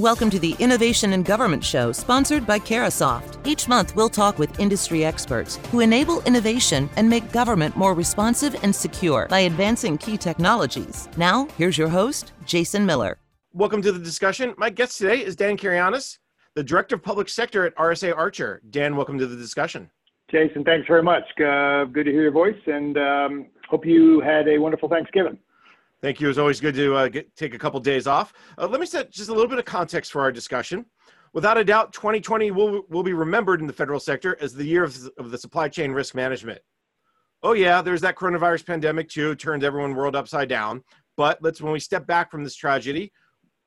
[0.00, 3.46] Welcome to the Innovation in Government Show, sponsored by Carahsoft.
[3.46, 8.56] Each month, we'll talk with industry experts who enable innovation and make government more responsive
[8.62, 11.10] and secure by advancing key technologies.
[11.18, 13.18] Now, here's your host, Jason Miller.
[13.52, 14.54] Welcome to the discussion.
[14.56, 16.16] My guest today is Dan Karayanis,
[16.54, 18.62] the Director of Public Sector at RSA Archer.
[18.70, 19.90] Dan, welcome to the discussion.
[20.30, 21.24] Jason, thanks very much.
[21.38, 25.36] Uh, good to hear your voice, and um, hope you had a wonderful Thanksgiving.
[26.02, 26.30] Thank you.
[26.30, 28.32] It's always good to uh, get, take a couple days off.
[28.56, 30.86] Uh, let me set just a little bit of context for our discussion.
[31.34, 34.82] Without a doubt, 2020 will, will be remembered in the federal sector as the year
[34.82, 36.60] of, of the supply chain risk management.
[37.42, 40.82] Oh yeah, there's that coronavirus pandemic too, turned everyone world upside down.
[41.16, 43.12] But let's when we step back from this tragedy,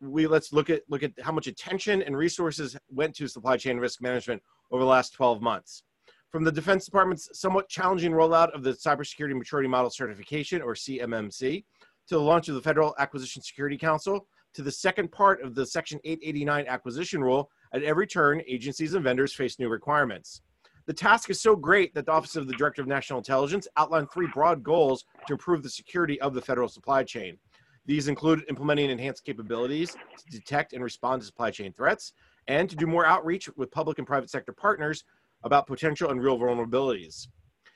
[0.01, 3.77] we let's look at look at how much attention and resources went to supply chain
[3.77, 4.41] risk management
[4.71, 5.83] over the last 12 months.
[6.31, 11.63] From the Defense Department's somewhat challenging rollout of the Cybersecurity Maturity Model Certification, or CMMC,
[12.07, 15.65] to the launch of the Federal Acquisition Security Council, to the second part of the
[15.65, 20.41] Section 889 acquisition rule, at every turn, agencies and vendors face new requirements.
[20.85, 24.11] The task is so great that the Office of the Director of National Intelligence outlined
[24.11, 27.37] three broad goals to improve the security of the federal supply chain.
[27.85, 32.13] These include implementing enhanced capabilities to detect and respond to supply chain threats,
[32.47, 35.05] and to do more outreach with public and private sector partners
[35.43, 37.27] about potential and real vulnerabilities.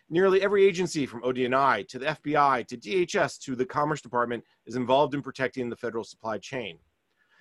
[0.09, 4.77] Nearly every agency from ODNI to the FBI to DHS to the Commerce Department is
[4.77, 6.79] involved in protecting the federal supply chain.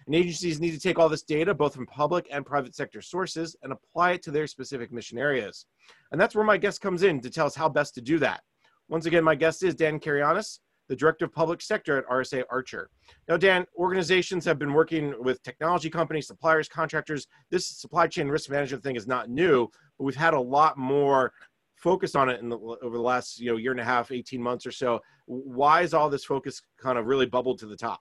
[0.06, 3.54] And agencies need to take all this data, both from public and private sector sources,
[3.62, 5.66] and apply it to their specific mission areas.
[6.10, 8.40] And that's where my guest comes in to tell us how best to do that.
[8.88, 10.58] Once again, my guest is Dan Karayanis,
[10.88, 12.90] the Director of Public Sector at RSA Archer.
[13.28, 17.26] Now, Dan, organizations have been working with technology companies, suppliers, contractors.
[17.50, 21.32] This supply chain risk management thing is not new, but we've had a lot more
[21.76, 24.42] focused on it in the, over the last you know year and a half, 18
[24.42, 25.00] months or so.
[25.26, 28.00] Why is all this focus kind of really bubbled to the top?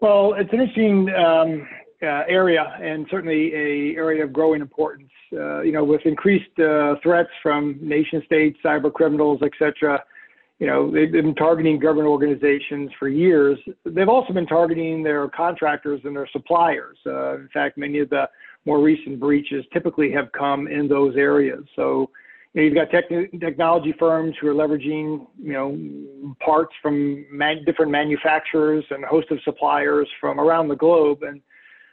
[0.00, 1.68] Well, it's an interesting um,
[2.02, 5.10] uh, area and certainly a area of growing importance.
[5.32, 10.02] Uh, you know, with increased uh, threats from nation states, cyber criminals, etc.
[10.58, 13.58] You know, they've been targeting government organizations for years.
[13.84, 16.98] They've also been targeting their contractors and their suppliers.
[17.06, 18.28] Uh, in fact, many of the
[18.66, 21.64] more recent breaches typically have come in those areas.
[21.76, 22.10] So
[22.52, 23.04] you know, you've got tech,
[23.40, 29.30] technology firms who are leveraging, you know, parts from man, different manufacturers and a host
[29.30, 31.22] of suppliers from around the globe.
[31.22, 31.40] And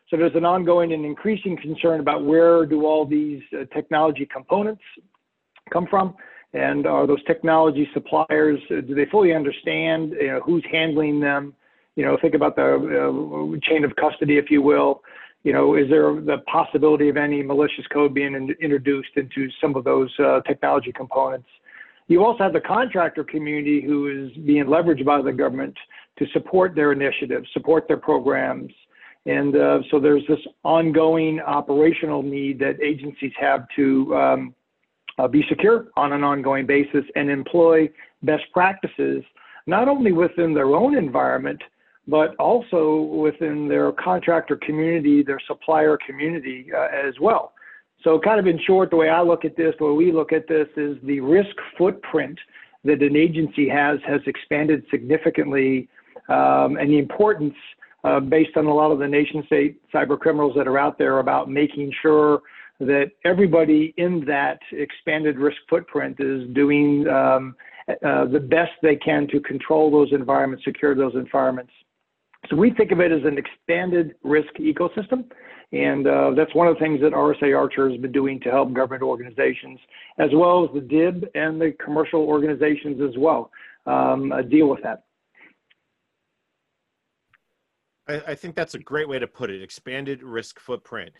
[0.10, 4.82] so there's an ongoing and increasing concern about where do all these uh, technology components
[5.72, 6.16] come from?
[6.54, 11.54] And are those technology suppliers, uh, do they fully understand you know, who's handling them?
[11.96, 15.02] You know, think about the uh, chain of custody, if you will
[15.48, 19.78] you know, is there the possibility of any malicious code being in, introduced into some
[19.78, 21.48] of those uh, technology components?
[22.10, 25.74] You also have the contractor community who is being leveraged by the government
[26.20, 28.74] to support their initiatives, support their programs.
[29.26, 34.56] And uh, so there's this ongoing operational need that agencies have to um,
[35.18, 37.90] uh, be secure on an ongoing basis and employ
[38.22, 39.24] best practices,
[39.66, 41.62] not only within their own environment,
[42.08, 47.54] but also within their contractor community, their supplier community uh, as well.
[48.04, 50.32] So, kind of in short, the way I look at this, the way we look
[50.32, 52.40] at this, is the risk footprint
[52.84, 55.90] that an agency has has expanded significantly,
[56.30, 57.56] um, and the importance,
[58.04, 61.50] uh, based on a lot of the nation-state cyber criminals that are out there, about
[61.50, 62.42] making sure
[62.80, 67.56] that everybody in that expanded risk footprint is doing um,
[67.90, 71.72] uh, the best they can to control those environments, secure those environments.
[72.50, 75.26] So we think of it as an expanded risk ecosystem.
[75.74, 78.72] And uh, that's one of the things that RSA Archer has been doing to help
[78.74, 79.80] government organizations,
[80.18, 83.52] as well as the DIB and the commercial organizations as well,
[83.86, 85.04] um, uh, deal with that.
[88.08, 91.12] I, I think that's a great way to put it expanded risk footprint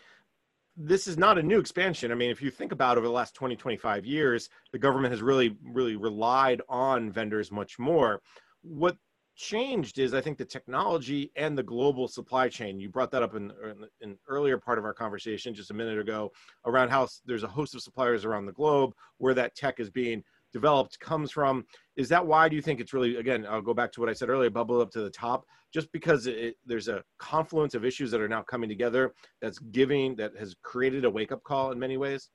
[0.80, 2.12] this is not a new expansion.
[2.12, 5.20] I mean, if you think about over the last 20, 25 years, the government has
[5.20, 8.22] really, really relied on vendors much more.
[8.62, 8.96] What
[9.38, 12.80] changed is I think the technology and the global supply chain.
[12.80, 15.74] You brought that up in, er, in, in earlier part of our conversation just a
[15.74, 16.32] minute ago
[16.66, 20.22] around how there's a host of suppliers around the globe where that tech is being
[20.52, 21.64] developed comes from.
[21.96, 23.46] Is that why do you think it's really again?
[23.48, 26.26] I'll go back to what I said earlier, bubble up to the top, just because
[26.26, 30.56] it, there's a confluence of issues that are now coming together that's giving that has
[30.62, 32.28] created a wake up call in many ways.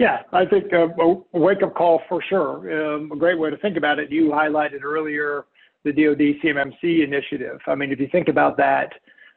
[0.00, 2.94] Yeah, I think uh, a wake up call for sure.
[2.94, 4.10] Um, a great way to think about it.
[4.10, 5.44] You highlighted earlier
[5.84, 7.60] the DoD CMMC initiative.
[7.66, 8.94] I mean, if you think about that,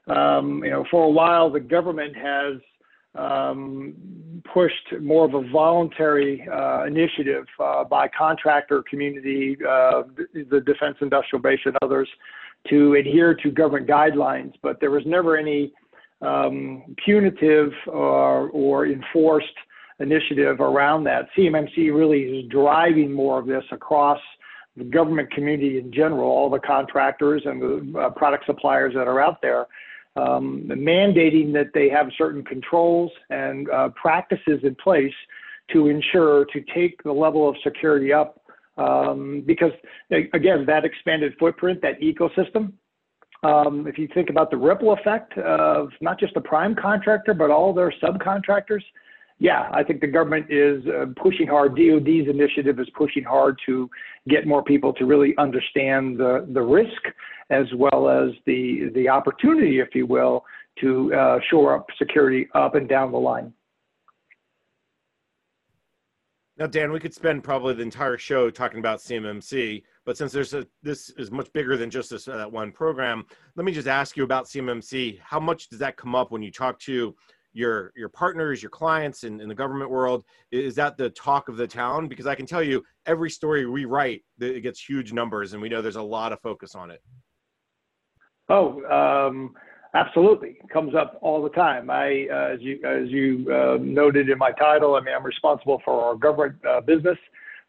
[0.08, 2.62] um, you know, for a while the government has
[3.14, 3.94] um,
[4.54, 10.04] pushed more of a voluntary uh, initiative uh, by contractor community, uh,
[10.50, 12.08] the defense industrial base, and others
[12.70, 15.74] to adhere to government guidelines, but there was never any
[16.22, 19.58] um, punitive or, or enforced
[20.00, 21.28] initiative around that.
[21.38, 24.20] CMMC really is driving more of this across
[24.76, 29.22] the government community in general, all the contractors and the uh, product suppliers that are
[29.22, 29.68] out there,
[30.16, 35.14] um, mandating that they have certain controls and uh, practices in place
[35.72, 38.40] to ensure to take the level of security up.
[38.78, 39.72] Um, because
[40.10, 42.74] again, that expanded footprint, that ecosystem,
[43.44, 47.52] um, if you think about the ripple effect of not just the prime contractor, but
[47.52, 48.82] all their subcontractors,
[49.44, 51.76] yeah, I think the government is uh, pushing hard.
[51.76, 53.90] DoD's initiative is pushing hard to
[54.30, 57.02] get more people to really understand the, the risk
[57.50, 60.46] as well as the the opportunity, if you will,
[60.80, 63.52] to uh, shore up security up and down the line.
[66.56, 70.54] Now, Dan, we could spend probably the entire show talking about CMMC, but since there's
[70.54, 73.26] a this is much bigger than just this uh, one program,
[73.58, 75.20] let me just ask you about CMMC.
[75.22, 77.14] How much does that come up when you talk to
[77.54, 80.24] your your partners, your clients in, in the government world?
[80.52, 82.08] Is that the talk of the town?
[82.08, 85.70] Because I can tell you, every story we write, it gets huge numbers, and we
[85.70, 87.02] know there's a lot of focus on it.
[88.50, 88.84] Oh,
[89.30, 89.56] um,
[89.96, 91.92] Absolutely, comes up all the time.
[91.92, 95.84] I, uh, as you as you uh, noted in my title, I mean I'm responsible
[95.86, 97.18] for our government uh, business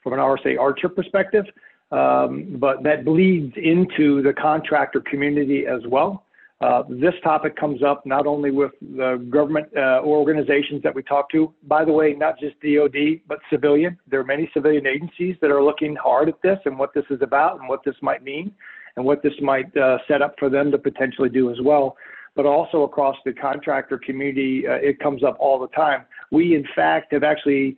[0.03, 1.45] from an RSA Archer perspective,
[1.91, 6.24] um, but that bleeds into the contractor community as well.
[6.65, 11.31] Uh, this topic comes up not only with the government uh, organizations that we talk
[11.31, 13.99] to, by the way, not just DoD, but civilian.
[14.11, 17.21] There are many civilian agencies that are looking hard at this and what this is
[17.21, 18.51] about and what this might mean
[18.97, 21.97] and what this might uh, set up for them to potentially do as well
[22.35, 26.05] but also across the contractor community, uh, it comes up all the time.
[26.33, 27.77] We, in fact, have actually,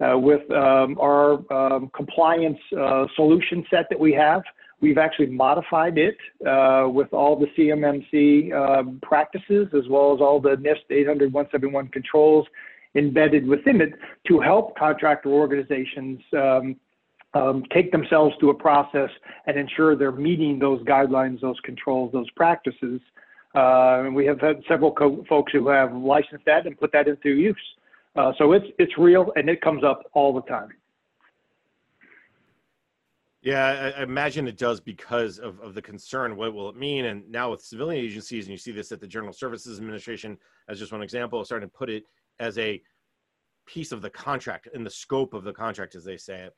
[0.00, 2.56] uh, with um, our um, compliance
[3.16, 4.40] solution set that we have,
[4.80, 6.16] we've actually modified it
[6.46, 11.88] uh, with all the CMMC um, practices as well as all the NIST 800 171
[11.88, 12.46] controls
[12.94, 13.92] embedded within it
[14.26, 16.76] to help contractor organizations um,
[17.34, 19.10] um, take themselves through a process
[19.46, 23.00] and ensure they're meeting those guidelines, those controls, those practices
[23.54, 24.94] uh, and we have had several
[25.28, 27.56] folks who have licensed that and put that into use.
[28.14, 30.70] Uh, so it's it's real and it comes up all the time.
[33.40, 36.36] Yeah, I imagine it does because of, of the concern.
[36.36, 37.04] What will it mean?
[37.04, 40.36] And now with civilian agencies, and you see this at the General Services Administration
[40.68, 42.02] as just one example, starting to put it
[42.40, 42.82] as a
[43.66, 46.52] piece of the contract in the scope of the contract, as they say it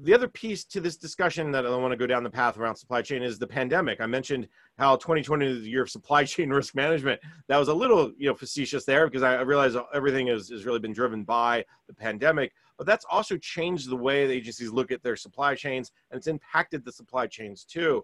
[0.00, 2.76] the other piece to this discussion that I want to go down the path around
[2.76, 4.00] supply chain is the pandemic.
[4.00, 4.48] I mentioned
[4.78, 7.20] how 2020 is the year of supply chain risk management.
[7.48, 10.78] That was a little, you know, facetious there because I realize everything has, has really
[10.78, 15.04] been driven by the pandemic, but that's also changed the way the agencies look at
[15.04, 18.02] their supply chains and it's impacted the supply chains too.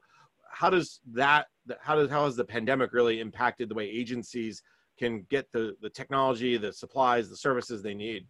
[0.52, 1.48] How does that,
[1.80, 4.62] how does, how has the pandemic really impacted the way agencies
[4.96, 8.28] can get the, the technology, the supplies, the services they need?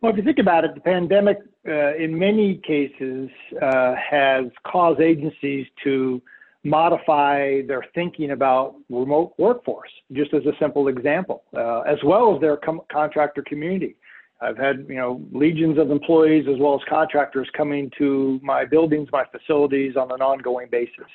[0.00, 3.28] Well, if you think about it, the pandemic, uh, in many cases,
[3.60, 6.22] uh, has caused agencies to
[6.64, 12.40] modify their thinking about remote workforce, just as a simple example, uh, as well as
[12.40, 13.96] their com- contractor community.
[14.44, 19.08] I've had, you know, legions of employees as well as contractors coming to my buildings,
[19.12, 21.10] my facilities on an ongoing basis.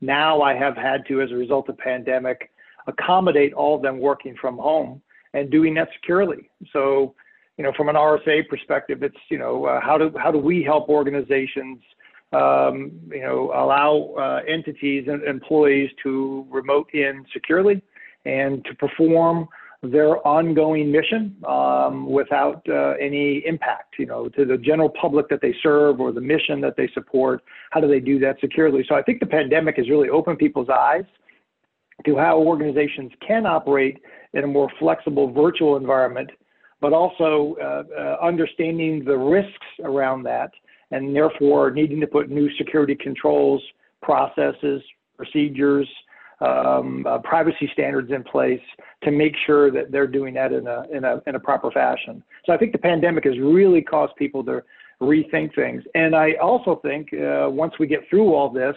[0.00, 2.50] Now I have had to, as a result of pandemic,
[2.86, 5.00] accommodate all of them working from home
[5.32, 6.50] and doing that securely.
[6.72, 7.14] So
[7.58, 10.62] you know, from an RSA perspective, it's, you know, uh, how do how do we
[10.62, 11.78] help organizations,
[12.32, 17.82] um, you know, allow uh, entities and employees to remote in securely
[18.24, 19.46] and to perform
[19.82, 25.40] their ongoing mission um, without uh, any impact, you know, to the general public that
[25.40, 27.42] they serve or the mission that they support.
[27.70, 28.84] How do they do that securely?
[28.88, 31.04] So I think the pandemic has really opened people's eyes
[32.06, 34.00] to how organizations can operate
[34.34, 36.30] in a more flexible virtual environment
[36.82, 40.50] but also uh, uh, understanding the risks around that
[40.90, 43.62] and therefore needing to put new security controls,
[44.02, 44.82] processes,
[45.16, 45.88] procedures,
[46.42, 48.60] um, uh, privacy standards in place
[49.04, 52.22] to make sure that they're doing that in a, in a, in a proper fashion.
[52.44, 54.62] So I think the pandemic has really caused people to
[55.00, 55.82] rethink things.
[55.94, 58.76] And I also think uh, once we get through all this,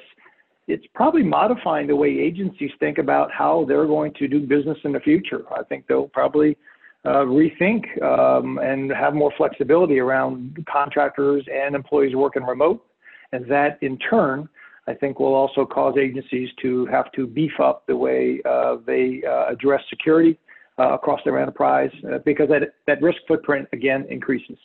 [0.67, 4.91] it's probably modifying the way agencies think about how they're going to do business in
[4.93, 5.43] the future.
[5.53, 6.57] I think they'll probably
[7.05, 12.84] uh, rethink um, and have more flexibility around contractors and employees working remote.
[13.31, 14.50] And that in turn,
[14.88, 19.24] I think will also cause agencies to have to beef up the way uh, they
[19.27, 20.38] uh, address security
[20.77, 24.58] uh, across their enterprise uh, because that, that risk footprint again increases.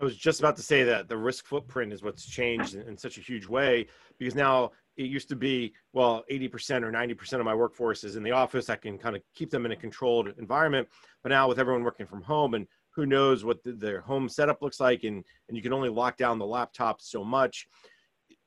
[0.00, 2.96] I was just about to say that the risk footprint is what's changed in, in
[2.96, 3.86] such a huge way
[4.18, 8.22] because now it used to be well 80% or 90% of my workforce is in
[8.22, 10.88] the office i can kind of keep them in a controlled environment
[11.22, 14.62] but now with everyone working from home and who knows what the, their home setup
[14.62, 17.66] looks like and and you can only lock down the laptop so much.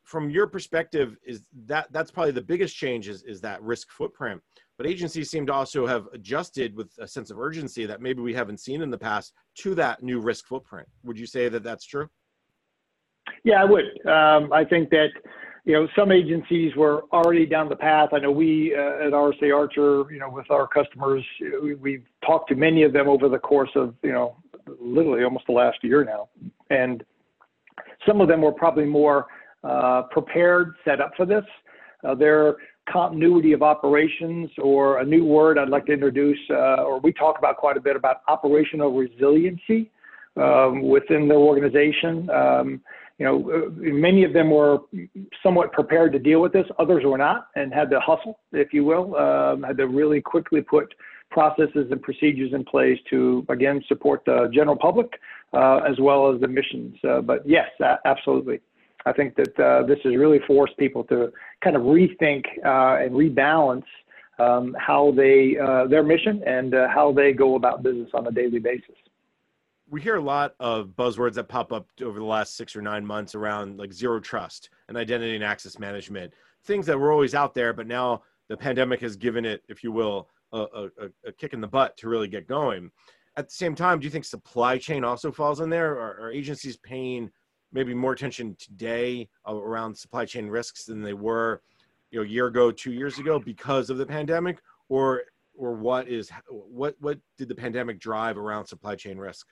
[0.04, 4.42] From your perspective is that that's probably the biggest change is, is that risk footprint.
[4.77, 8.34] But agencies seem to also have adjusted with a sense of urgency that maybe we
[8.34, 10.88] haven't seen in the past to that new risk footprint.
[11.04, 12.08] Would you say that that's true?
[13.44, 13.86] Yeah i would.
[14.08, 15.10] Um, i think that
[15.68, 18.10] you know, some agencies were already down the path.
[18.14, 21.26] I know we uh, at RSA Archer, you know, with our customers,
[21.62, 24.38] we, we've talked to many of them over the course of, you know,
[24.80, 26.30] literally almost the last year now.
[26.70, 27.04] And
[28.08, 29.26] some of them were probably more
[29.66, 31.44] uh, prepared, set up for this.
[32.08, 32.56] Uh, their
[32.90, 37.40] continuity of operations, or a new word I'd like to introduce, uh, or we talk
[37.40, 39.92] about quite a bit about operational resiliency
[40.38, 42.30] um, within their organization.
[42.30, 42.82] Um,
[43.18, 44.80] you know, uh, many of them were
[45.42, 46.66] somewhat prepared to deal with this.
[46.78, 50.62] Others were not and had to hustle, if you will, um, had to really quickly
[50.62, 50.94] put
[51.32, 55.20] processes and procedures in place to, again, support the general public
[55.54, 56.96] uh, as well as the missions.
[57.08, 57.68] Uh, but yes,
[58.06, 58.60] absolutely.
[59.06, 61.32] I think that uh, this has really forced people to
[61.64, 63.86] kind of rethink uh, and rebalance
[64.38, 68.60] um, how they, uh, their mission and how they go about business on a daily
[68.60, 68.96] basis
[69.89, 73.06] we hear a lot of buzzwords that pop up over the last six or nine
[73.06, 76.34] months around like zero trust and identity and access management,
[76.65, 79.91] things that were always out there, but now the pandemic has given it, if you
[79.91, 80.89] will, a, a,
[81.27, 82.91] a kick in the butt to really get going.
[83.38, 85.94] At the same time, do you think supply chain also falls in there?
[85.94, 87.29] Are, are agencies paying
[87.72, 91.62] maybe more attention today around supply chain risks than they were,
[92.12, 95.24] you know, a year ago, two years ago because of the pandemic, or
[95.58, 99.48] or what is what what did the pandemic drive around supply chain risk?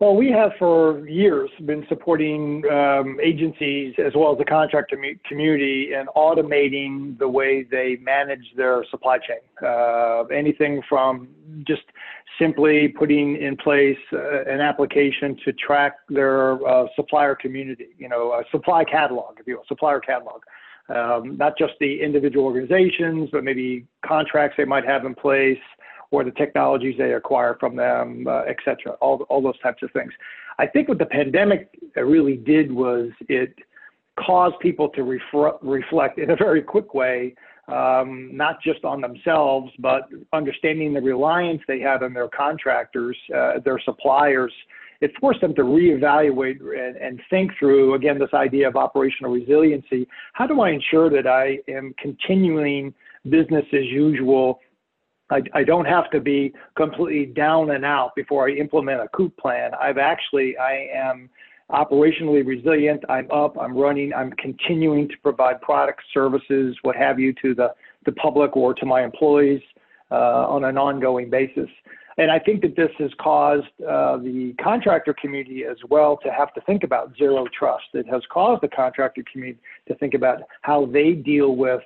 [0.00, 4.96] Well, we have for years been supporting um, agencies as well as the contractor
[5.28, 9.40] community in automating the way they manage their supply chain.
[9.62, 11.28] Uh, anything from
[11.66, 11.82] just
[12.38, 18.32] simply putting in place uh, an application to track their uh, supplier community, you know,
[18.32, 20.40] a supply catalog, if you will, supplier catalog.
[20.88, 25.58] Um, not just the individual organizations, but maybe contracts they might have in place,
[26.10, 29.90] or the technologies they acquire from them, uh, et cetera, all, all those types of
[29.92, 30.12] things.
[30.58, 33.54] I think what the pandemic really did was it
[34.18, 35.02] caused people to
[35.62, 37.34] reflect in a very quick way,
[37.68, 43.60] um, not just on themselves, but understanding the reliance they had on their contractors, uh,
[43.64, 44.52] their suppliers.
[45.00, 50.06] It forced them to reevaluate and, and think through, again, this idea of operational resiliency.
[50.34, 52.92] How do I ensure that I am continuing
[53.30, 54.60] business as usual
[55.30, 59.36] I, I don't have to be completely down and out before I implement a COOP
[59.36, 59.72] plan.
[59.80, 61.30] I've actually, I am
[61.70, 63.04] operationally resilient.
[63.08, 67.74] I'm up, I'm running, I'm continuing to provide products, services, what have you, to the,
[68.06, 69.62] the public or to my employees
[70.10, 71.68] uh, on an ongoing basis.
[72.18, 76.52] And I think that this has caused uh, the contractor community as well to have
[76.54, 77.84] to think about zero trust.
[77.94, 81.82] It has caused the contractor community to think about how they deal with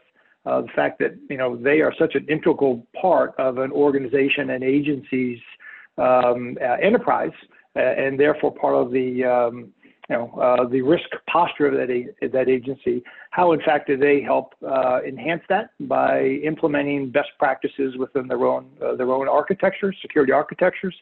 [0.47, 4.51] uh, the fact that you know they are such an integral part of an organization
[4.51, 5.39] and agency's
[5.99, 7.33] um, uh, enterprise,
[7.77, 9.73] uh, and therefore part of the um,
[10.09, 13.03] you know uh, the risk posture of that a- that agency.
[13.31, 18.45] How in fact do they help uh, enhance that by implementing best practices within their
[18.45, 20.95] own uh, their own architectures, security architectures,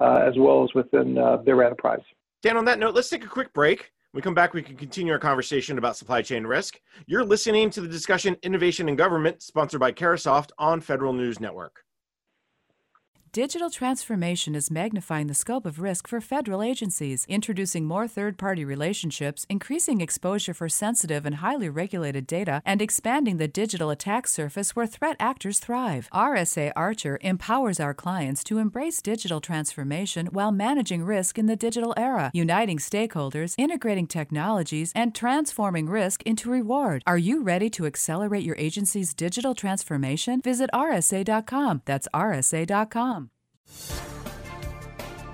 [0.00, 2.02] as well as within their enterprise.
[2.42, 3.92] Dan, on that note, let's take a quick break.
[4.12, 6.78] When we come back, we can continue our conversation about supply chain risk.
[7.06, 11.82] You're listening to the discussion Innovation in Government, sponsored by Carahsoft on Federal News Network.
[13.34, 18.62] Digital transformation is magnifying the scope of risk for federal agencies, introducing more third party
[18.62, 24.76] relationships, increasing exposure for sensitive and highly regulated data, and expanding the digital attack surface
[24.76, 26.10] where threat actors thrive.
[26.12, 31.94] RSA Archer empowers our clients to embrace digital transformation while managing risk in the digital
[31.96, 37.02] era, uniting stakeholders, integrating technologies, and transforming risk into reward.
[37.06, 40.42] Are you ready to accelerate your agency's digital transformation?
[40.42, 41.80] Visit rsa.com.
[41.86, 43.21] That's rsa.com.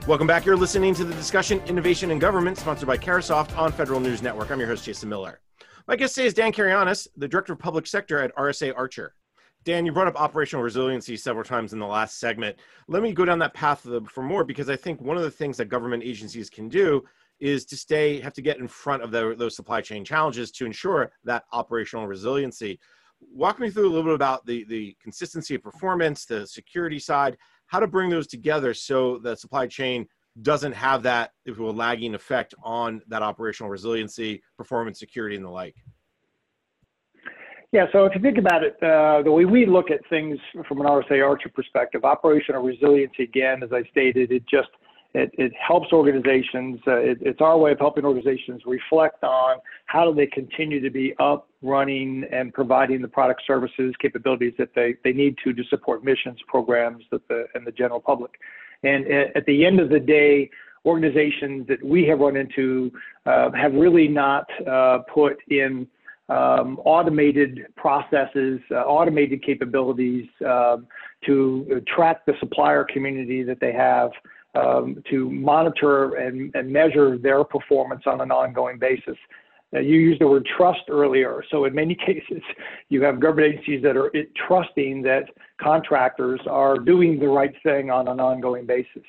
[0.06, 0.46] Welcome back.
[0.46, 4.50] You're listening to the discussion Innovation in Government, sponsored by Carahsoft on Federal News Network.
[4.50, 5.40] I'm your host, Jason Miller.
[5.86, 9.14] My guest today is Dan Karayanis, the Director of Public Sector at RSA Archer.
[9.64, 12.56] Dan, you brought up operational resiliency several times in the last segment.
[12.88, 15.58] Let me go down that path for more because I think one of the things
[15.58, 17.04] that government agencies can do
[17.40, 20.64] is to stay, have to get in front of the, those supply chain challenges to
[20.64, 22.80] ensure that operational resiliency.
[23.20, 27.36] Walk me through a little bit about the, the consistency of performance, the security side,
[27.68, 30.06] how to bring those together so the supply chain
[30.42, 35.44] doesn't have that, if it will, lagging effect on that operational resiliency, performance, security, and
[35.44, 35.74] the like?
[37.72, 40.80] Yeah, so if you think about it, uh, the way we look at things from
[40.80, 44.70] an RSA Archer perspective, operational resiliency, again, as I stated, it just
[45.14, 46.80] it, it helps organizations.
[46.86, 50.90] Uh, it, it's our way of helping organizations reflect on how do they continue to
[50.90, 55.64] be up, running, and providing the product, services, capabilities that they, they need to to
[55.64, 58.32] support missions, programs, that the, and the general public.
[58.82, 60.50] And at, the end of the day,
[60.84, 62.92] organizations that we have run into
[63.26, 65.88] uh, have really not uh, put in
[66.28, 70.86] um, automated processes, uh, automated capabilities um,
[71.24, 74.10] to track the supplier community that they have,
[74.54, 79.16] um, to monitor and, and, measure their performance on an ongoing basis.
[79.74, 81.44] Uh, you used the word trust earlier.
[81.50, 82.42] So in many cases,
[82.88, 84.10] you have government agencies that are
[84.46, 85.24] trusting that
[85.60, 89.04] contractors are doing the right thing on an ongoing basis.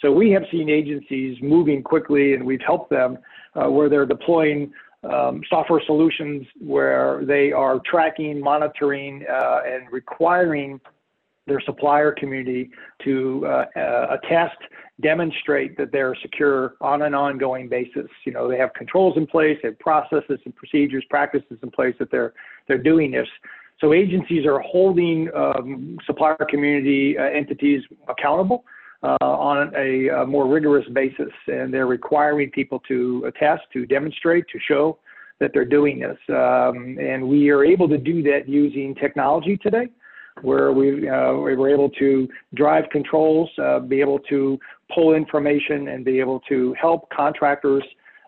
[0.00, 3.18] So we have seen agencies moving quickly, and we've helped them
[3.54, 4.72] uh, where they're deploying
[5.04, 10.80] um, software solutions where they are tracking, monitoring, uh, and requiring
[11.46, 12.70] their supplier community
[13.04, 14.56] to uh, uh, attest,
[15.00, 18.08] demonstrate that they're secure on an ongoing basis.
[18.24, 21.94] You know, they have controls in place, they have processes and procedures, practices in place
[21.98, 22.32] that they're
[22.68, 23.28] they're doing this.
[23.80, 28.64] So agencies are holding um, supplier community uh, entities accountable
[29.02, 34.46] uh, on a, a, more rigorous basis, and they're requiring people to attest, to demonstrate,
[34.52, 34.98] to show
[35.40, 36.16] that they're doing this.
[36.28, 39.88] Um, and we are able to do that using technology today,
[40.40, 44.58] where we, uh, we were able to drive controls, uh, be able to
[44.94, 47.84] pull information, and be able to help contractors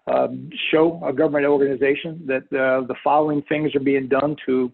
[0.06, 4.70] um, show a government organization that uh, the following things are being done to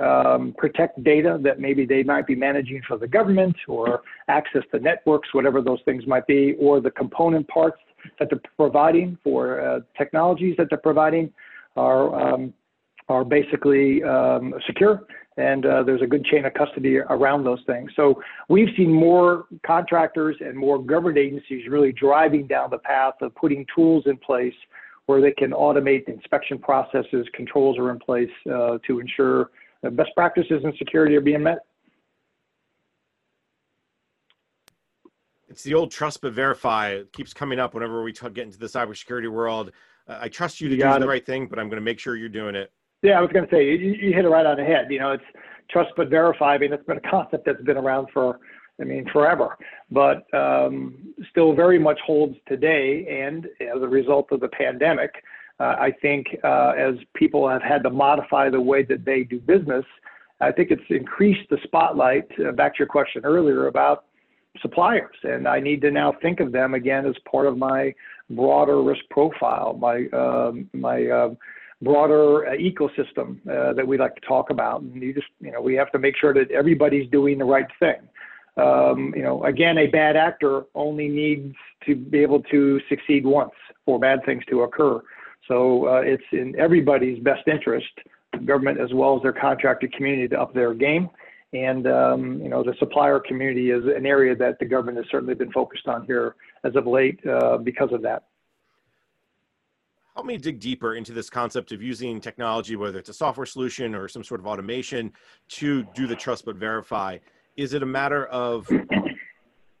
[0.00, 4.80] um, protect data that maybe they might be managing for the government or access to
[4.80, 7.76] networks, whatever those things might be, or the component parts
[8.18, 11.30] that they're providing for uh, technologies that they're providing
[11.76, 12.54] are um,
[13.08, 15.02] are basically um, secure,
[15.36, 17.90] and uh, there's a good chain of custody around those things.
[17.96, 23.34] So we've seen more contractors and more government agencies really driving down the path of
[23.34, 24.54] putting tools in place
[25.06, 29.50] where they can automate inspection processes, controls are in place uh, to ensure
[29.82, 31.58] that best practices and security are being met.
[35.48, 36.90] It's the old trust but verify.
[36.90, 39.72] It keeps coming up whenever we talk, get into the cybersecurity world.
[40.06, 41.98] Uh, I trust you to you do the right thing, but I'm going to make
[41.98, 42.72] sure you're doing it.
[43.02, 44.86] Yeah, I was going to say you, you hit it right on the head.
[44.90, 45.24] You know, it's
[45.70, 46.54] trust but verify.
[46.54, 48.38] I mean, it's been a concept that's been around for,
[48.80, 49.56] I mean, forever,
[49.90, 53.06] but um, still very much holds today.
[53.08, 55.10] And as a result of the pandemic,
[55.60, 59.40] uh, I think uh, as people have had to modify the way that they do
[59.40, 59.84] business,
[60.40, 62.26] I think it's increased the spotlight.
[62.38, 64.04] Uh, back to your question earlier about
[64.60, 67.94] suppliers, and I need to now think of them again as part of my
[68.30, 71.34] broader risk profile, my um, my uh,
[71.82, 74.82] broader uh, ecosystem uh, that we like to talk about.
[74.82, 77.66] And you just you know we have to make sure that everybody's doing the right
[77.78, 78.00] thing.
[78.56, 81.54] Um, you know, again, a bad actor only needs
[81.86, 83.52] to be able to succeed once
[83.84, 85.00] for bad things to occur.
[85.48, 87.88] So uh, it's in everybody's best interest,
[88.44, 91.08] government as well as their contractor community, to up their game.
[91.52, 95.34] And um, you know, the supplier community is an area that the government has certainly
[95.34, 98.24] been focused on here as of late uh, because of that.
[100.14, 103.94] Help me dig deeper into this concept of using technology, whether it's a software solution
[103.94, 105.12] or some sort of automation,
[105.48, 107.18] to do the trust but verify.
[107.56, 108.68] Is it a matter of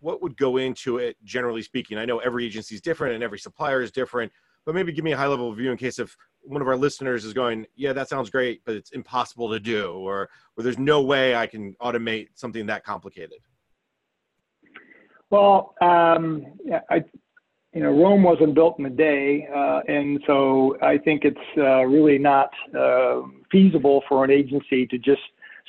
[0.00, 1.98] what would go into it, generally speaking?
[1.98, 4.32] I know every agency is different and every supplier is different
[4.66, 7.24] but maybe give me a high level view in case if one of our listeners
[7.24, 11.02] is going, yeah, that sounds great, but it's impossible to do, or or there's no
[11.02, 13.38] way I can automate something that complicated.
[15.30, 16.46] Well, um,
[16.90, 17.04] I,
[17.72, 21.84] you know, Rome wasn't built in a day, uh, and so I think it's uh,
[21.84, 25.20] really not uh, feasible for an agency to just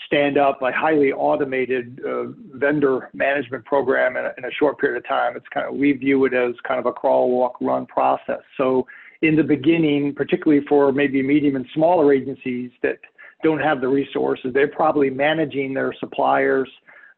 [0.08, 2.24] stand up a highly automated uh,
[2.56, 5.36] vendor management program in a, in a, short period of time.
[5.36, 8.42] It's kind of we view it as kind of a crawl, walk, run process.
[8.58, 8.88] So
[9.22, 12.98] in the beginning, particularly for maybe medium and smaller agencies that
[13.44, 16.70] don't have the resources, they're probably managing their suppliers,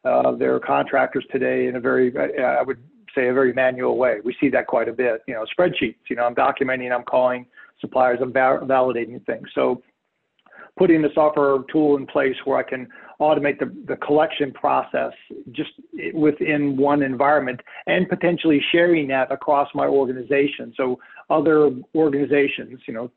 [0.04, 2.78] uh, their contractors today in a very, I would
[3.14, 4.18] say, a very manual way.
[4.24, 5.22] We see that quite a bit.
[5.26, 5.96] You know, spreadsheets.
[6.08, 7.46] You know, I'm documenting, I'm calling
[7.80, 9.48] suppliers, I'm validating things.
[9.54, 9.82] So
[10.76, 12.88] putting the software tool in place where I can
[13.20, 15.12] automate the, the collection process
[15.52, 15.70] just
[16.12, 20.72] within one environment and potentially sharing that across my organization.
[20.76, 20.98] So
[21.30, 23.10] other organizations, you know,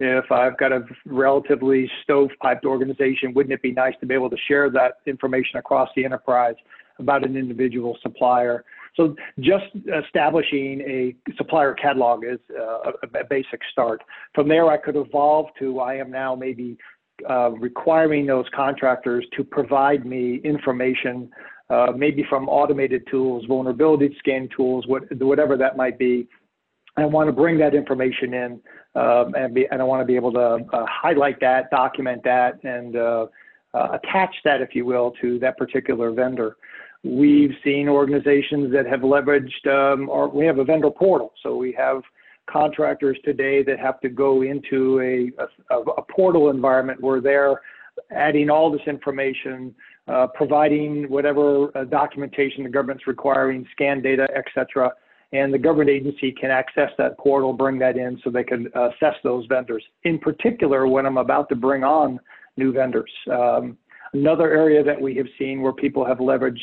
[0.00, 4.36] if I've got a relatively stovepiped organization, wouldn't it be nice to be able to
[4.46, 6.54] share that information across the enterprise
[6.98, 8.64] about an individual supplier?
[8.98, 9.66] So just
[10.04, 14.02] establishing a supplier catalog is uh, a, a, basic start.
[14.34, 16.76] From there, I could evolve to I am now maybe
[17.30, 21.30] uh, requiring those contractors to provide me information,
[21.70, 26.26] uh, maybe from automated tools, vulnerability scan tools, what, whatever that might be.
[26.96, 28.60] I want to bring that information in,
[28.96, 32.58] um, and, be, and I want to be able to uh, highlight that, document that,
[32.64, 33.26] and uh,
[33.74, 36.56] uh, attach that, if you will, to that particular vendor.
[37.04, 41.32] We've seen organizations that have leveraged, um, we have a vendor portal.
[41.42, 42.02] So we have
[42.50, 47.60] contractors today that have to go into a, a, a portal environment where they're
[48.10, 49.74] adding all this information,
[50.08, 54.90] uh, providing whatever uh, documentation the government's requiring, scan data, et cetera,
[55.32, 59.14] and the government agency can access that portal, bring that in so they can assess
[59.22, 59.84] those vendors.
[60.04, 62.18] In particular, when I'm about to bring on
[62.56, 63.10] new vendors.
[63.30, 63.76] Um,
[64.14, 66.56] another area that we have seen where people have leveraged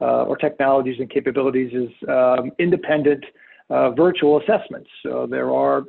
[0.00, 3.24] or technologies and capabilities is um, independent
[3.70, 4.90] uh, virtual assessments.
[5.02, 5.84] So there are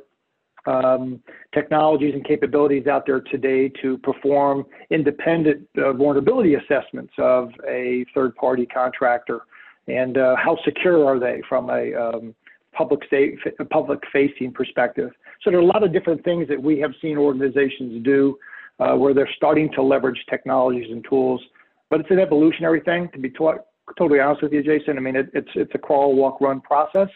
[0.66, 1.20] um,
[1.52, 8.36] technologies and capabilities out there today to perform independent uh, vulnerability assessments of a third
[8.36, 9.40] party contractor
[9.88, 12.34] and uh, how secure are they from a um,
[12.72, 13.36] public state,
[13.70, 15.10] public facing perspective.
[15.42, 18.38] So there are a lot of different things that we have seen organizations do
[18.78, 21.42] uh, where they're starting to leverage technologies and tools,
[21.90, 23.08] but it's an evolutionary thing.
[23.12, 23.66] To be taught,
[23.98, 27.08] totally honest with you, Jason, I mean it, it's it's a crawl, walk, run process.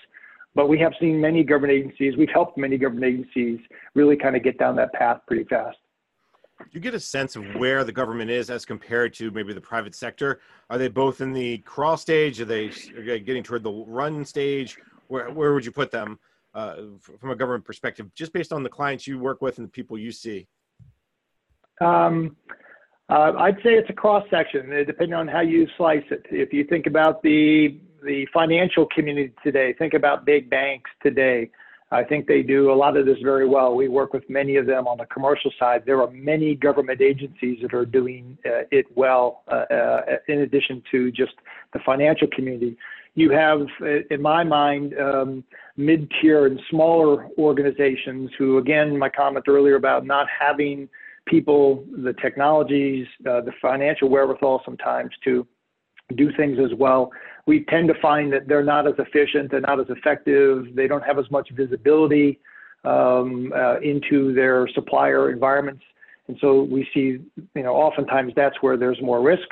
[0.54, 3.60] But we have seen many government agencies, we've helped many government agencies
[3.94, 5.76] really kind of get down that path pretty fast
[6.60, 9.60] Do you get a sense of where the government is as compared to maybe the
[9.60, 10.40] private sector?
[10.70, 12.40] Are they both in the crawl stage?
[12.40, 12.70] Are they
[13.20, 14.78] getting toward the run stage?
[15.08, 16.18] Where, where would you put them
[16.54, 16.76] uh,
[17.20, 19.98] from a government perspective, just based on the clients you work with and the people
[19.98, 20.48] you see?
[21.82, 22.34] Um,
[23.08, 26.26] uh, I'd say it's a cross section, uh, depending on how you slice it.
[26.30, 31.50] If you think about the the financial community today, think about big banks today.
[31.90, 33.74] I think they do a lot of this very well.
[33.74, 35.84] We work with many of them on the commercial side.
[35.86, 40.82] There are many government agencies that are doing uh, it well, uh, uh, in addition
[40.90, 41.34] to just
[41.72, 42.76] the financial community.
[43.14, 45.44] You have, uh, in my mind, um,
[45.76, 50.88] mid tier and smaller organizations who, again, my comment earlier about not having
[51.26, 55.46] people, the technologies, uh, the financial wherewithal sometimes to
[56.14, 57.10] do things as well
[57.46, 61.04] we tend to find that they're not as efficient, they're not as effective, they don't
[61.04, 62.40] have as much visibility
[62.84, 65.82] um, uh, into their supplier environments.
[66.28, 67.18] And so we see,
[67.54, 69.48] you know, oftentimes that's where there's more risk.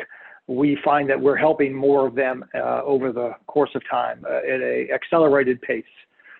[0.48, 4.38] We find that we're helping more of them uh, over the course of time uh,
[4.38, 5.84] at a accelerated pace.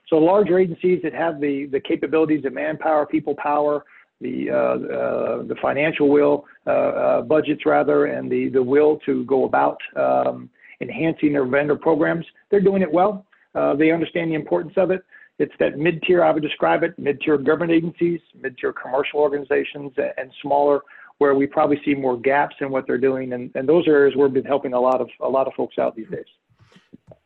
[0.09, 3.85] So larger agencies that have the, the capabilities, the manpower, people power,
[4.24, 9.44] the, uh, uh, the financial will, uh, budgets rather, and the, the will to go
[9.44, 10.48] about um,
[10.80, 12.24] enhancing their vendor programs.
[12.50, 13.26] They're doing it well.
[13.54, 15.04] Uh, they understand the importance of it.
[15.38, 20.80] It's that mid-tier, I would describe it, mid-tier government agencies, mid-tier commercial organizations, and smaller,
[21.18, 23.34] where we probably see more gaps in what they're doing.
[23.34, 25.78] And, and those are areas we've been helping a lot of a lot of folks
[25.78, 26.24] out these days.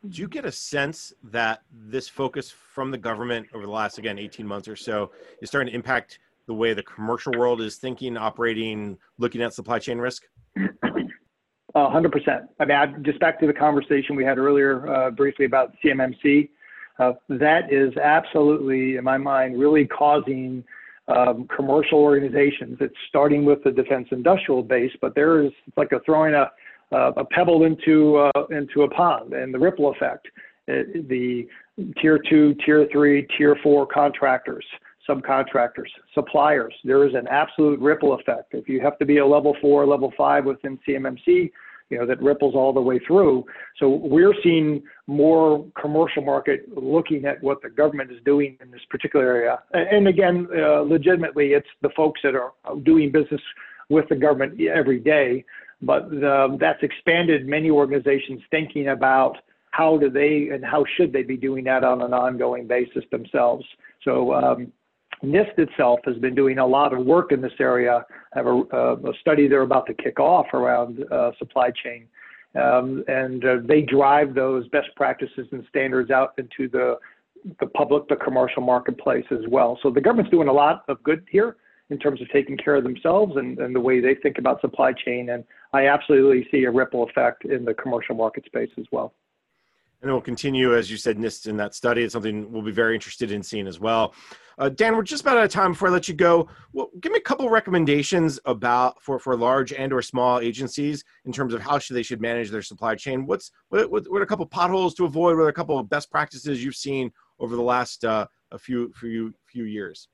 [0.07, 4.17] Do you get a sense that this focus from the government over the last again
[4.17, 8.17] 18 months or so is starting to impact the way the commercial world is thinking,
[8.17, 10.23] operating, looking at supply chain risk?
[11.75, 12.49] hundred percent.
[12.59, 16.49] I mean, I, just back to the conversation we had earlier uh, briefly about CMMC.
[16.97, 20.63] Uh, that is absolutely, in my mind, really causing
[21.07, 22.77] um, commercial organizations.
[22.81, 26.49] It's starting with the defense industrial base, but there is it's like a throwing a
[26.91, 30.27] a pebble into uh, into a pond, and the ripple effect.
[30.67, 31.47] It, uh, the
[32.01, 34.65] tier two, tier three, tier four contractors,
[35.09, 36.73] subcontractors, suppliers.
[36.83, 38.53] There is an absolute ripple effect.
[38.53, 41.51] If you have to be a level four, level five within CMMC,
[41.89, 43.45] you know, that ripples all the way through.
[43.79, 48.81] So we're seeing more commercial market looking at what the government is doing in this
[48.89, 49.59] particular area.
[49.73, 53.41] And again, uh, legitimately, it's the folks that are doing business
[53.89, 55.43] with the government every day.
[55.81, 59.37] But um, that's expanded many organizations thinking about
[59.71, 63.65] how do they and how should they be doing that on an ongoing basis themselves.
[64.03, 64.71] So um,
[65.23, 68.05] NIST itself has been doing a lot of work in this area.
[68.33, 72.07] I have a, a study they're about to kick off around uh, supply chain.
[72.55, 76.95] Um, and uh, they drive those best practices and standards out into the,
[77.59, 79.77] the public, the commercial marketplace as well.
[79.83, 81.57] So the government's doing a lot of good here
[81.89, 84.93] in terms of taking care of themselves and, and the way they think about supply
[84.93, 85.29] chain.
[85.29, 89.13] And I absolutely see a ripple effect in the commercial market space as well.
[90.01, 92.03] And it will continue, as you said, NIST in that study.
[92.03, 94.13] It's something we'll be very interested in seeing as well.
[94.57, 95.71] Uh, Dan, we're just about out of time.
[95.71, 99.71] Before I let you go, well, give me a couple recommendations about for, for large
[99.73, 103.25] and or small agencies in terms of how should they should manage their supply chain.
[103.25, 105.37] What's what, what, what are a couple potholes to avoid?
[105.37, 108.91] What are a couple of best practices you've seen over the last uh, a few
[108.93, 110.09] few few years?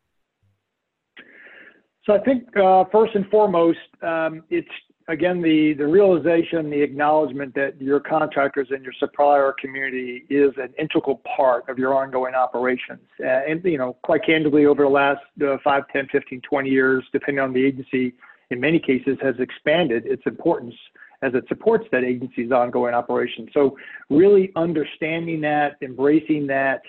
[2.06, 4.68] So I think uh, first and foremost, um, it's
[5.08, 10.74] again the the realization, the acknowledgement that your contractors and your supplier community is an
[10.80, 13.02] integral part of your ongoing operations.
[13.20, 17.04] Uh, and you know, quite candidly, over the last uh, 5, 10, 15, 20 years,
[17.12, 18.14] depending on the agency,
[18.50, 20.76] in many cases has expanded its importance
[21.22, 23.50] as it supports that agency's ongoing operation.
[23.54, 23.78] So
[24.10, 26.82] really understanding that, embracing that,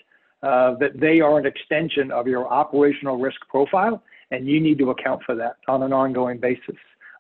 [0.43, 4.91] uh, that they are an extension of your operational risk profile, and you need to
[4.91, 6.77] account for that on an ongoing basis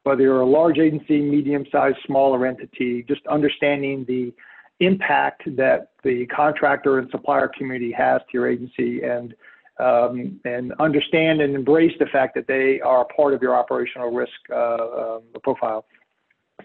[0.06, 4.32] whether you're a large agency, medium-sized, smaller entity, just understanding the
[4.78, 9.34] impact that the contractor and supplier community has to your agency and
[9.78, 14.32] um, and understand and embrace the fact that they are part of your operational risk
[14.50, 15.84] uh, uh, profile.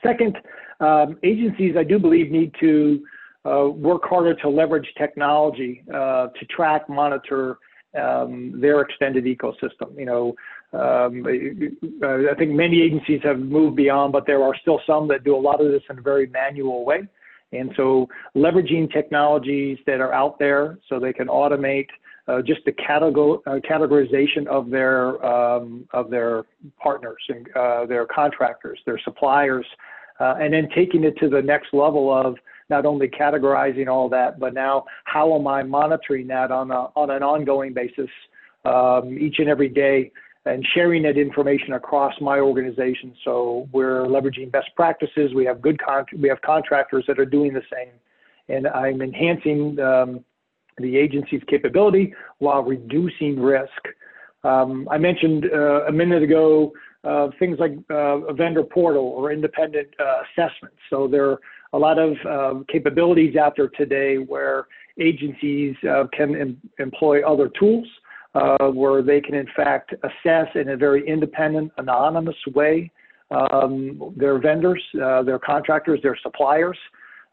[0.02, 0.38] Second,
[0.80, 3.04] um, agencies, I do believe, need to
[3.44, 7.58] uh, work harder to leverage technology uh, to track, monitor
[8.00, 9.98] um, their extended ecosystem.
[9.98, 10.36] You know,
[10.74, 15.36] um, I think many agencies have moved beyond, but there are still some that do
[15.36, 17.02] a lot of this in a very manual way.
[17.52, 21.88] And so leveraging technologies that are out there so they can automate
[22.28, 26.44] uh, just the categor- uh, categorization of their um, of their
[26.82, 29.66] partners and uh, their contractors, their suppliers,
[30.20, 32.38] uh, and then taking it to the next level of
[32.70, 37.10] not only categorizing all that, but now how am I monitoring that on a, on
[37.10, 38.10] an ongoing basis
[38.64, 40.12] um, each and every day
[40.46, 43.14] and sharing that information across my organization.
[43.24, 45.34] So we're leveraging best practices.
[45.36, 47.94] We have good con- we have contractors that are doing the same,
[48.50, 50.26] and I'm enhancing um,
[50.78, 53.70] the agency's capability while reducing risk.
[54.44, 56.72] Um, I mentioned uh, a minute ago
[57.04, 60.78] uh, things like uh, a vendor portal or independent uh, assessments.
[60.90, 61.40] So there are
[61.74, 64.68] a lot of um, capabilities out there today where
[65.00, 67.88] agencies uh, can em- employ other tools
[68.34, 72.92] uh, where they can in fact assess in a very independent, anonymous way
[73.32, 76.78] um, their vendors, uh, their contractors, their suppliers.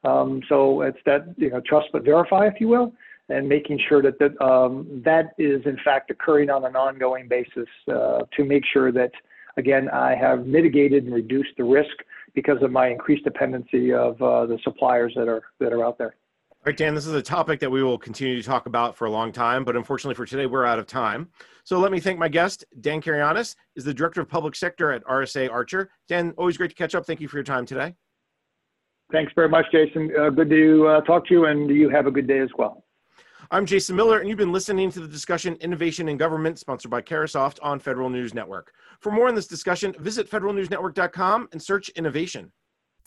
[0.05, 2.93] Um, so it's that you know trust but verify, if you will,
[3.29, 7.69] and making sure that that um, that is in fact occurring on an ongoing basis
[7.93, 9.11] uh, to make sure that
[9.57, 11.97] again I have mitigated and reduced the risk
[12.35, 16.15] because of my increased dependency of uh, the suppliers that are that are out there.
[16.67, 19.05] All right, Dan, this is a topic that we will continue to talk about for
[19.05, 21.29] a long time, but unfortunately for today, we're out of time.
[21.63, 22.65] So let me thank my guest.
[22.81, 25.89] Dan Karayanis is the Director of Public Sector at RSA Archer.
[26.09, 27.07] Dan, always great to catch up.
[27.07, 27.95] Thank you for your time today.
[29.13, 30.11] Thanks very much, Jason.
[30.19, 32.85] Uh, good to uh, talk to you, and you have a good day as well.
[33.53, 37.03] I'm Jason Miller, and you've been listening to the discussion Innovation in Government, sponsored by
[37.03, 38.73] Carahsoft on Federal News Network.
[39.01, 42.51] For more on this discussion, visit federalnewsnetwork.com and search innovation.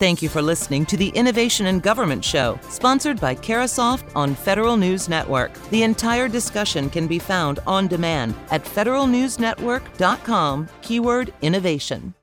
[0.02, 4.76] Thank you for listening to the Innovation in Government Show, sponsored by Carahsoft on Federal
[4.76, 5.54] News Network.
[5.70, 12.16] The entire discussion can be found on demand at federalnewsnetwork.com, keyword innovation.